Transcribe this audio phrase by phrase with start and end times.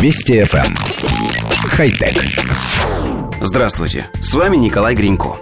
[0.00, 0.64] Вести FM.
[0.64, 0.76] Эм.
[1.70, 2.24] Хай-тек.
[3.40, 5.38] Здравствуйте, с вами Николай Гринько.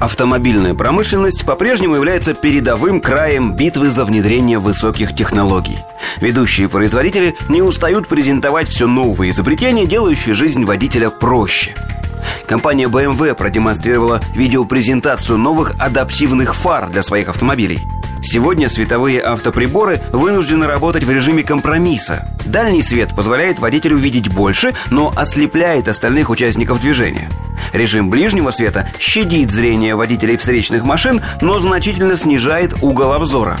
[0.00, 5.78] Автомобильная промышленность по-прежнему является передовым краем битвы за внедрение высоких технологий.
[6.18, 11.74] Ведущие производители не устают презентовать все новые изобретения, делающие жизнь водителя проще.
[12.46, 17.80] Компания BMW продемонстрировала видеопрезентацию новых адаптивных фар для своих автомобилей–
[18.22, 22.28] Сегодня световые автоприборы вынуждены работать в режиме компромисса.
[22.44, 27.30] Дальний свет позволяет водителю видеть больше, но ослепляет остальных участников движения.
[27.72, 33.58] Режим ближнего света щадит зрение водителей встречных машин, но значительно снижает угол обзора.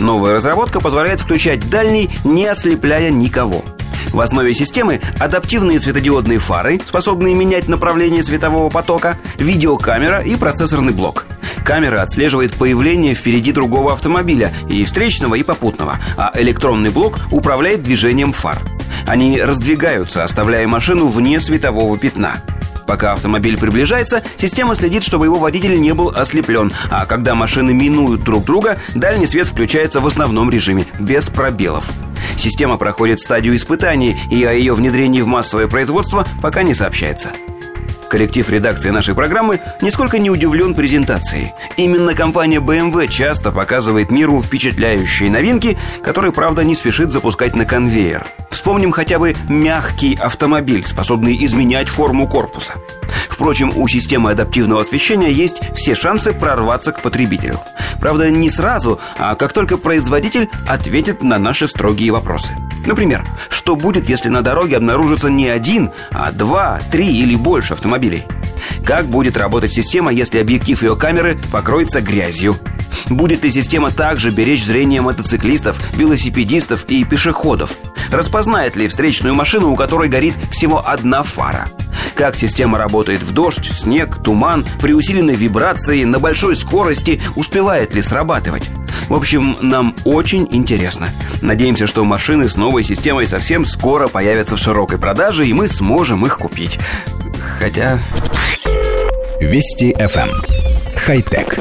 [0.00, 3.64] Новая разработка позволяет включать дальний, не ослепляя никого.
[4.12, 11.26] В основе системы адаптивные светодиодные фары, способные менять направление светового потока, видеокамера и процессорный блок.
[11.64, 18.32] Камера отслеживает появление впереди другого автомобиля, и встречного, и попутного, а электронный блок управляет движением
[18.32, 18.58] фар.
[19.06, 22.42] Они раздвигаются, оставляя машину вне светового пятна.
[22.86, 28.24] Пока автомобиль приближается, система следит, чтобы его водитель не был ослеплен, а когда машины минуют
[28.24, 31.90] друг друга, дальний свет включается в основном режиме, без пробелов.
[32.36, 37.30] Система проходит стадию испытаний, и о ее внедрении в массовое производство пока не сообщается.
[38.12, 41.54] Коллектив редакции нашей программы нисколько не удивлен презентацией.
[41.78, 48.26] Именно компания BMW часто показывает миру впечатляющие новинки, которые, правда, не спешит запускать на конвейер.
[48.50, 52.74] Вспомним хотя бы мягкий автомобиль, способный изменять форму корпуса.
[53.30, 57.60] Впрочем, у системы адаптивного освещения есть все шансы прорваться к потребителю.
[57.98, 62.52] Правда, не сразу, а как только производитель ответит на наши строгие вопросы.
[62.86, 68.24] Например, что будет, если на дороге обнаружится не один, а два, три или больше автомобилей?
[68.84, 72.56] Как будет работать система, если объектив ее камеры покроется грязью?
[73.08, 77.76] Будет ли система также беречь зрение мотоциклистов, велосипедистов и пешеходов?
[78.10, 81.68] Распознает ли встречную машину, у которой горит всего одна фара?
[82.14, 88.02] Как система работает в дождь, снег, туман, при усиленной вибрации, на большой скорости, успевает ли
[88.02, 88.70] срабатывать?
[89.08, 91.08] В общем, нам очень интересно.
[91.40, 96.26] Надеемся, что машины с новой системой совсем скоро появятся в широкой продаже, и мы сможем
[96.26, 96.78] их купить.
[97.58, 97.98] Хотя...
[99.40, 100.28] Вести FM.
[100.28, 100.42] Эм.
[101.04, 101.58] Хай-тек.